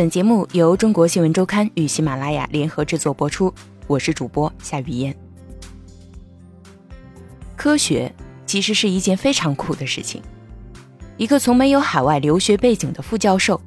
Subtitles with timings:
[0.00, 3.52] 本节目由中国新闻周刊与喜马拉雅联合制作播出，
[3.86, 5.14] 我是主播夏雨嫣。
[7.54, 8.10] 科学
[8.46, 10.22] 其实是一件非常酷的事情。
[11.18, 13.60] 一个从没有海外留学背景的副教授，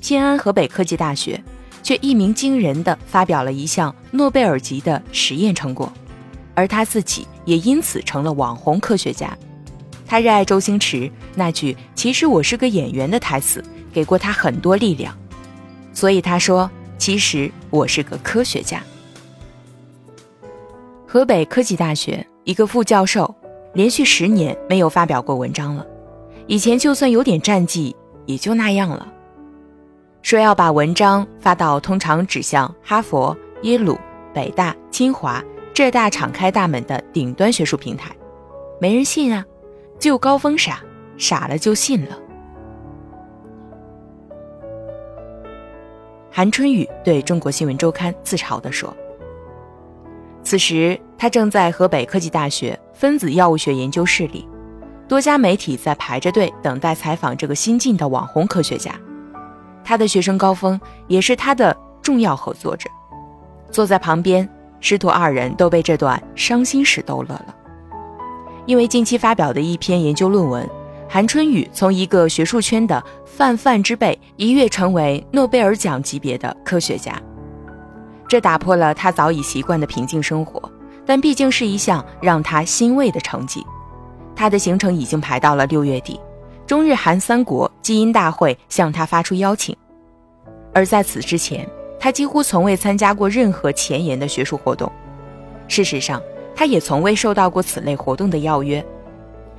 [0.00, 1.38] 偏安河北科技大学，
[1.82, 5.92] 却一鸣惊人的发表了一项诺贝尔级的实验成果，
[6.54, 9.36] 而他自己也因此成了网红科学家。
[10.06, 13.62] 他热爱周星驰那句“其实我是个演员”的台词，
[13.92, 15.14] 给过他很多力量。
[15.94, 18.82] 所以他说：“其实我是个科学家。”
[21.06, 23.32] 河北科技大学一个副教授，
[23.72, 25.86] 连续十年没有发表过文章了。
[26.46, 27.94] 以前就算有点战绩，
[28.26, 29.06] 也就那样了。
[30.20, 33.96] 说要把文章发到通常指向哈佛、耶鲁、
[34.32, 35.42] 北大、清华
[35.72, 38.14] 浙大敞开大门的顶端学术平台，
[38.80, 39.44] 没人信啊！
[39.98, 40.82] 就高峰傻，
[41.16, 42.18] 傻了就信了。
[46.36, 48.92] 韩春雨对中国新闻周刊自嘲地说
[50.42, 54.44] ：“此时他正在河北科技大学分子药物学研究室里，
[55.06, 58.90] 多家媒体在排着队等待采访这个新晋的网红科学家。
[59.84, 62.90] 他的学生高峰也是他的重要合作者，
[63.70, 64.48] 坐在旁边，
[64.80, 67.54] 师徒二人都被这段伤心事逗乐了。
[68.66, 70.68] 因为近期发表的一篇研究论文。”
[71.14, 77.16] 韩春雨从一个学术圈的泛泛之辈一跃成为诺贝尔奖级别的科学家，
[78.26, 80.60] 这打破了他早已习惯的平静生活，
[81.06, 83.64] 但毕竟是一项让他欣慰的成绩。
[84.34, 86.18] 他的行程已经排到了六月底，
[86.66, 89.76] 中日韩三国基因大会向他发出邀请，
[90.72, 91.64] 而在此之前，
[92.00, 94.90] 他几乎从未参加过任何前沿的学术活动。
[95.68, 96.20] 事实上，
[96.56, 98.84] 他也从未受到过此类活动的邀约。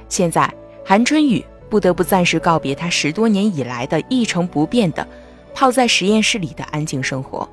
[0.10, 0.54] 现在。
[0.88, 5.06] 韩春雨不得不暂时告别他十多年以来的一成不变的
[5.52, 7.50] 泡在实验室里的安静生活，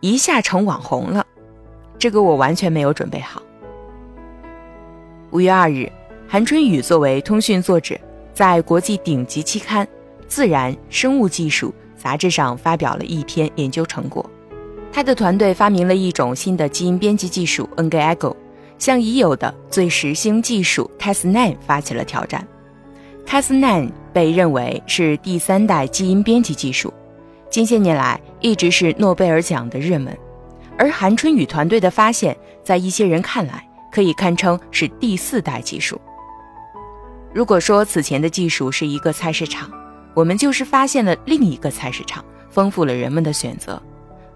[0.00, 1.26] 一下成网红了，
[1.98, 3.42] 这个我完全没有准备好。
[5.30, 5.92] 五月二日，
[6.26, 7.94] 韩春雨作为通讯作者，
[8.32, 9.84] 在国际顶级期刊
[10.26, 11.68] 《自然生物技术》
[12.02, 14.24] 杂志上发表了一篇研究成果，
[14.90, 18.34] 他的团队发明了一种新的基因编辑技术 NGAGO。
[18.78, 22.46] 向已有的最时兴技术 Cas9 发起了挑战。
[23.26, 26.92] Cas9 被认为是第三代基因编辑技术，
[27.50, 30.16] 近些年来一直是诺贝尔奖的热门。
[30.78, 36.00] 而韩春雨团队的发现，在一些人看来可以堪称是第四代技术。
[37.34, 39.70] 如果说此前的技术是一个菜市场，
[40.14, 43.80] 我们就是发现了另一个菜市场，丰富了人们的选择。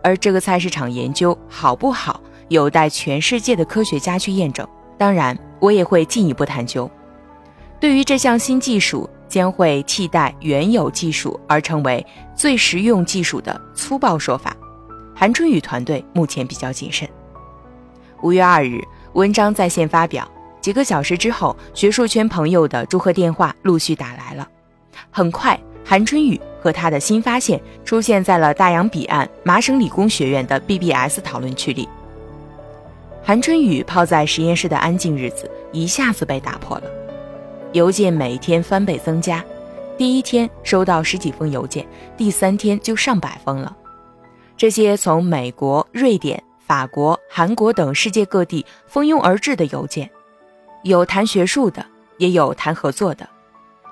[0.03, 2.21] 而这个菜市场研究好不好？
[2.53, 4.67] 有待全世界的科学家去验证。
[4.97, 6.89] 当然，我也会进一步探究。
[7.81, 14.57] 对于这项新技术将会替代原有技术而成为最实用技术的粗暴说法，
[15.13, 17.09] 韩春雨团队目前比较谨慎。
[18.21, 18.81] 五月二日，
[19.15, 20.31] 文章在线发表，
[20.61, 24.47] 几个小时之后，学术圈朋友的祝贺电话陆续打来了。
[25.11, 31.89] 很快，韩春雨和他的新发现出现在了大洋彼岸麻省理工学院的 BBS 讨论区里。
[33.25, 36.85] 韩春雨泡在实验室的安静日子一下子被打破了，
[37.73, 39.45] 邮件每天翻倍增加，
[39.97, 43.77] 第一天收到十几封邮件，第三天就上百封了。
[44.57, 50.11] 这些从美国、瑞典、法国、韩国等世界各地蜂拥而至的邮件，
[50.83, 51.87] 有谈学术的，
[52.19, 53.29] 也有谈合作的，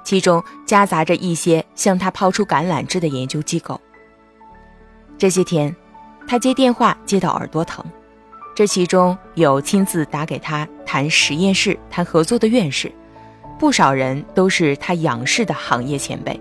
[0.04, 3.80] 其中夹杂着一些向他抛出橄榄枝的研究机构。
[5.16, 5.74] 这些天，
[6.26, 7.84] 他接电话接到耳朵疼。
[8.60, 12.92] 这其中有亲自打给他谈实验室、谈合作的院士，
[13.58, 16.38] 不少人都是他仰视的行业前辈。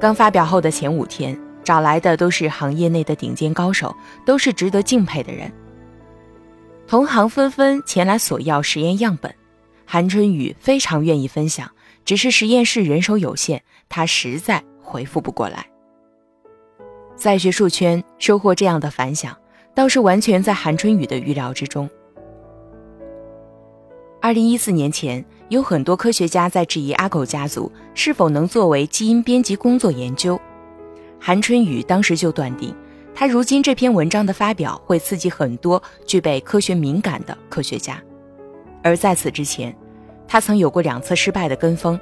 [0.00, 3.94] 刚发表后的前五天，找来的都是行业内的顶尖高手，
[4.24, 5.52] 都是值得敬佩的人。
[6.86, 9.34] 同行纷纷前来索要实验样本，
[9.84, 11.70] 韩春雨非常愿意分享，
[12.06, 15.66] 只是实验室人手有限，他实在回复不过来。
[17.14, 19.36] 在学术圈收获这样的反响。
[19.78, 21.88] 倒是完全在韩春雨的预料之中。
[24.20, 30.36] 二零一四年前，有很多科学家在质疑阿狗家族是否能作为基因编辑工作研究。
[31.20, 32.74] 韩春雨当时就断定，
[33.14, 38.02] 他如今这篇文章的发表会刺激很多具备科学敏感的科学家。
[38.82, 39.72] 而在此之前，
[40.26, 41.96] 他曾有过两次失败的跟风。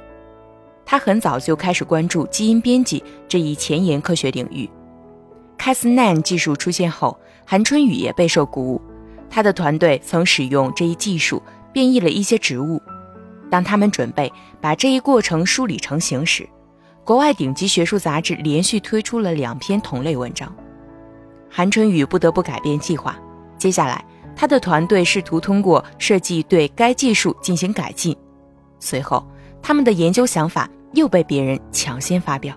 [0.83, 4.67] 他很早就开始关注基因编辑这一前沿科学领域。
[5.59, 8.81] Cas9 技术出现后，韩春雨也备受鼓舞。
[9.29, 11.41] 他的团队曾使用这一技术
[11.71, 12.81] 变异了一些植物。
[13.49, 16.45] 当他们准备把这一过程梳理成型时，
[17.05, 20.53] 国外顶级学术杂志连续推出了两篇同类文章。
[21.49, 23.17] 韩春雨不得不改变计划，
[23.57, 24.03] 接下来
[24.35, 28.13] 他的团队试图通过设计对该技术进行改进，
[28.79, 29.25] 随后
[29.61, 32.53] 他们的研究想法又被别人抢先发表。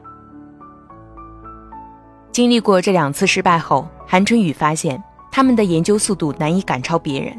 [2.33, 7.33] 经历过这两次失败后，韩春雨发现他们的研究速度难以赶超别人，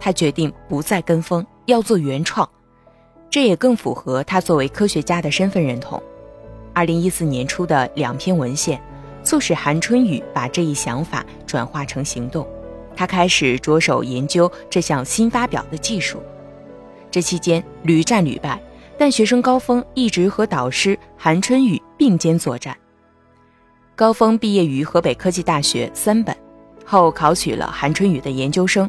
[0.00, 2.48] 他决定不再跟风，要做原创，
[3.28, 6.02] 这也更符合他作为科学家的身份认同。
[6.72, 8.80] 二零一四年初的两篇文献，
[9.22, 12.48] 促使韩春雨把这一想法转化成行动，
[12.96, 16.22] 他开始着手研究这项新发表的技术。
[17.10, 18.58] 这期间屡战屡败，
[18.96, 22.74] 但学生高峰一直和导师韩春雨并肩作战。
[23.96, 26.36] 高峰毕业于河北科技大学三本，
[26.84, 28.88] 后考取了韩春雨的研究生。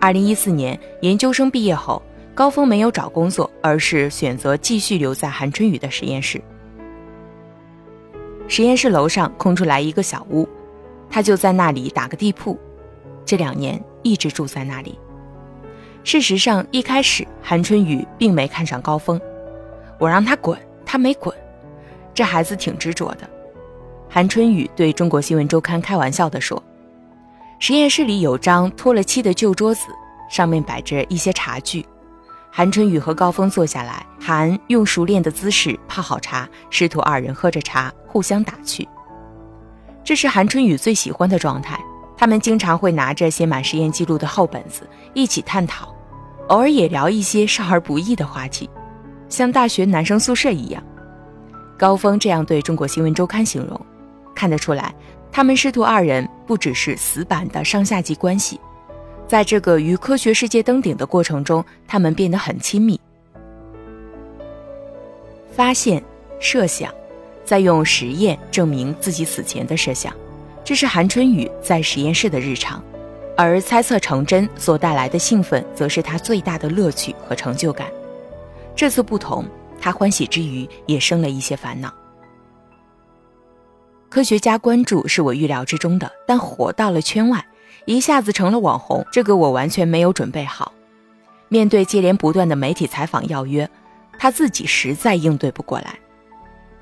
[0.00, 2.02] 二零一四年研究生毕业后，
[2.34, 6.42] 高峰没有找工作，而是选择继续留在韩春雨的实验室。
[8.48, 10.48] 实验室楼上空出来一个小屋，
[11.08, 12.58] 他就在那里打个地铺。
[13.24, 14.98] 这两年一直住在那里。
[16.02, 19.20] 事实上，一开始韩春雨并没看上高峰，
[19.96, 21.32] 我让他滚，他没滚。
[22.12, 23.30] 这孩子挺执着的。
[24.10, 26.60] 韩春雨对中国新闻周刊开玩笑地说
[27.60, 29.82] ：“实验室里有张脱了漆的旧桌子，
[30.30, 31.84] 上面摆着一些茶具。
[32.50, 38.88] 韩春雨和高峰坐下来，韩用熟练的姿势泡好茶，师徒二人喝着茶，互相打趣。
[40.02, 41.78] 这是韩春雨最喜欢的状态。
[42.16, 45.94] 他们经常会拿着写满实验记录的厚本子一起探讨，
[46.48, 48.68] 偶尔也聊一些少儿不宜的话题，
[49.28, 50.82] 像大学男生宿舍一样。
[51.78, 53.80] 高峰这样对中国新闻周刊形容。”
[54.38, 54.94] 看得出来，
[55.32, 58.60] 他们师徒二人不只是死板的上下级关系，
[59.26, 63.00] 在这个与科学世界登顶的过程中，他们变得很亲密。
[65.50, 66.00] 发现、
[66.38, 66.94] 设想，
[67.44, 70.14] 再用实验证明自己此前的设想，
[70.62, 72.80] 这是韩春雨在实验室的日常；
[73.36, 77.88] 而猜测成真所带来的兴奋，则是他最大的乐趣和成就感。
[78.76, 79.44] 这次不同，
[79.80, 81.92] 他欢喜之余也生了一些烦恼。
[84.10, 87.44] 科学家关注是我预料之中的，但火到了圈外，
[87.84, 90.72] 一下子成了网红，这个我完全没有准备好。
[91.48, 93.68] 面对接连不断的媒体采访邀约，
[94.18, 95.94] 他自己实在应对不过来。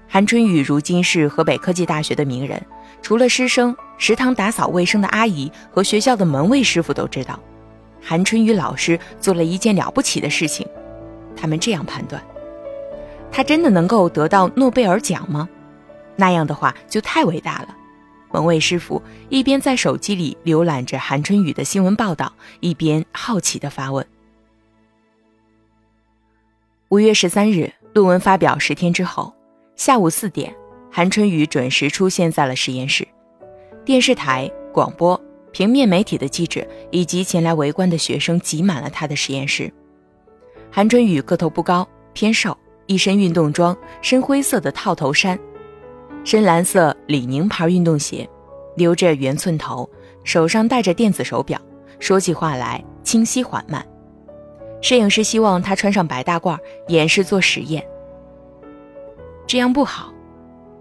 [0.09, 2.65] 韩春雨如今是河北科技大学的名人，
[3.03, 7.39] 除了师生，食堂打扫卫生的阿姨和学校的门卫师傅都知道，
[8.01, 10.65] 韩春雨老师做了一件了不起的事情。
[11.37, 12.23] 他们这样判断：
[13.33, 15.49] 他真的能够得到诺贝尔奖吗？
[16.17, 17.77] 那样的话就太伟大了。
[18.33, 24.07] 门卫师傅一边在手机里浏览着韩春雨的新闻报道，一边好奇地发问。
[26.89, 29.35] 五月十三日，论文发表十天之后，
[29.75, 30.55] 下午四点，
[30.91, 33.07] 韩春雨准时出现在了实验室。
[33.85, 35.19] 电视台、广播、
[35.51, 39.73] 平面媒体的记者以及前来围观的学生挤满了他的实验室。
[40.71, 45.39] 韩春雨个头不高，偏瘦，一身运动装，深灰色的套头衫。
[46.27, 48.29] 深蓝色李宁牌运动鞋，
[48.75, 49.89] 留着圆寸头，
[50.25, 51.57] 手上戴着电子手表，
[52.01, 53.87] 说起话来清晰缓慢。
[54.83, 57.81] 摄影师希望他穿上白大褂，演示做实验。
[59.47, 60.13] 这样不好，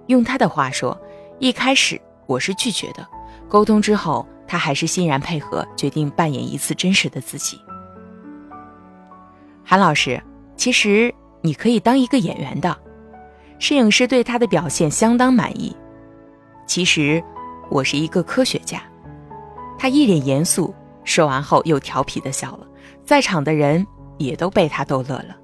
[0.08, 1.00] 用他的话说，
[1.38, 3.08] 一开始我是拒绝的，
[3.48, 7.62] 沟通之后，他还是欣然配合，决定扮演一次真实的自己。
[9.64, 10.20] 韩老师，
[10.58, 12.75] 其实你可以当一个演员的。
[13.60, 15.76] 摄影师对他的表现相当满意。
[16.68, 17.24] 其实，
[17.70, 18.82] 我是一个科学家。
[19.78, 22.68] 他一脸严肃，说完后又调皮的笑了，
[23.04, 23.86] 在场的人
[24.18, 25.36] 也都被他逗乐了。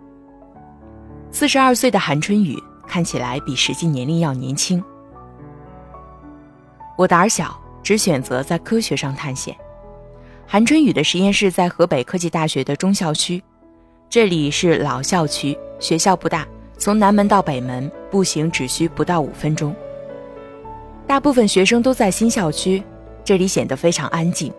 [1.31, 4.83] 四十二岁的韩春雨看起来比实际年龄要年轻。
[6.97, 9.55] 我胆小，只选择在科学上探险。
[10.45, 13.41] 韩春雨的实验室在河北科技大学的中校区，
[14.09, 16.45] 这里是老校区，学校不大。
[16.81, 19.71] 从南门到北门步行只需不到五分钟。
[21.05, 22.83] 大部分学生都在新校区，
[23.23, 24.51] 这里显得非常安静。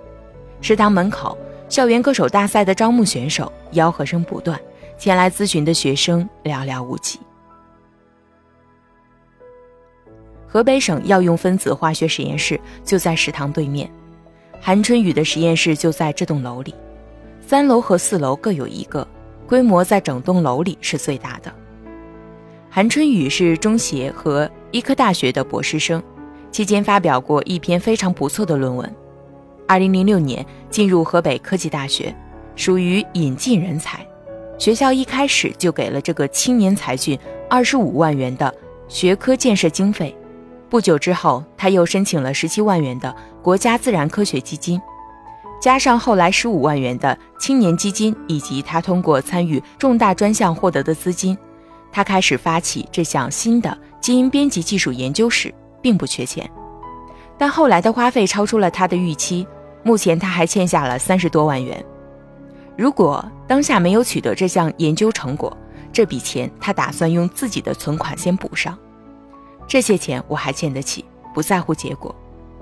[0.61, 1.37] 食堂门口，
[1.69, 4.57] 校园歌手大赛的招募选手吆喝声不断，
[4.97, 7.19] 前来咨询的学生寥寥无几。
[10.47, 13.91] 河北省药用分子化学实验室就在食堂对面，
[14.61, 16.73] 韩春雨的实验室就在这栋楼里，
[17.45, 19.05] 三楼和四楼各有一个，
[19.45, 21.53] 规模在整栋楼里是最大的。
[22.75, 26.03] 韩春雨是中协和医科大学的博士生，
[26.51, 28.91] 期间发表过一篇非常不错的论文。
[29.69, 32.17] 二零零六年进入河北科技大学，
[32.57, 34.01] 属于引进人才。
[34.57, 38.55] 学校一开始就给了这个青年才俊二十五万元的
[38.89, 40.17] 学科建设经费。
[40.71, 44.81] 不久之后，他又申请了十七万元的国家自然科学基金，
[45.61, 51.37] 加上后来十五万元的青年基金，以及他通过参与重大专项获得的资金，
[51.93, 56.51] 他开始发起这项新的基因编辑技术研究时，并不缺钱。
[57.39, 59.47] 但后来的花费超出了他的预期，
[59.83, 61.85] 目前他还欠下了三十多万元。
[62.77, 65.55] 如果当下没有取得这项研究成果，
[65.93, 68.79] 这笔钱他打算用自己的存款先补上。
[69.67, 72.15] 这些钱我还欠得起，不在乎结果，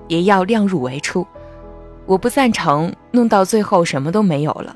[0.07, 1.25] 也要量入为出。
[2.05, 4.75] 我不赞成弄到最后什么都没有了。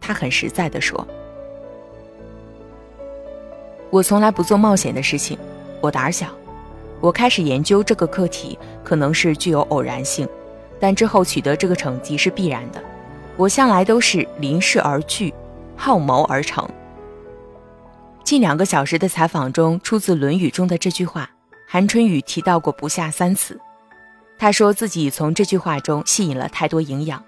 [0.00, 1.06] 他很实在地说
[3.94, 5.38] ：“我从来不做冒险的事情，
[5.80, 6.26] 我胆小。
[7.00, 10.28] 我开始研究这个课题，可能是具有偶然性，
[10.80, 12.82] 但之后取得这个成绩是必然的。
[13.36, 15.32] 我向来都是临事而聚，
[15.76, 16.68] 好谋而成。”
[18.24, 21.30] 近两个小时的采访中，出自《论语》中的这句话，
[21.64, 23.60] 韩春雨提到过不下三次。
[24.36, 27.22] 他说自己从这句话中吸引了太多营养。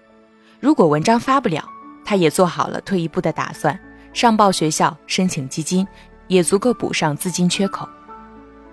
[0.59, 1.63] 如果文章发不了，
[2.05, 3.79] 他也做好了退一步的打算，
[4.13, 5.87] 上报学校申请基金，
[6.29, 7.89] 也足够补上资金缺口。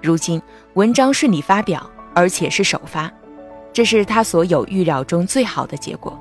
[0.02, 0.42] 如今
[0.74, 3.12] 文章顺利发表，而且是首发，
[3.72, 6.20] 这是他所有预料中最好的结果。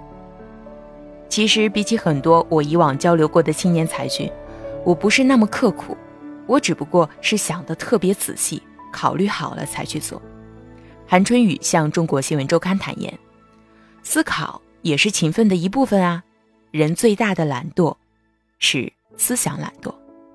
[1.28, 4.30] 其实比起很多我以往交流过的青年才俊。
[4.84, 5.96] 我不是那么刻苦，
[6.46, 8.60] 我只不过是想的特别仔细，
[8.92, 10.20] 考虑好了才去做。
[11.06, 13.16] 韩春雨向中国新闻周刊坦言
[14.02, 16.22] ：“思考也是勤奋的一部分啊，
[16.72, 17.96] 人最大的懒惰
[18.58, 19.94] 是思想懒惰。”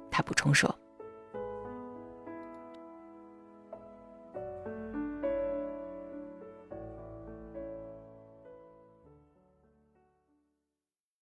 [0.10, 0.74] 他补充说。